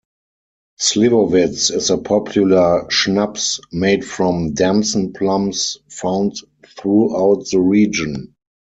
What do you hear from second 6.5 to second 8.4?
throughout the region.